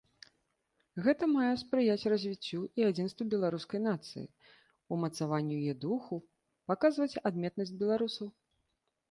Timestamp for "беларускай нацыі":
3.33-4.25